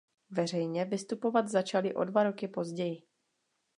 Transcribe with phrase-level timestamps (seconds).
[0.29, 3.01] Veřejně vystupovat začali o dva roky později.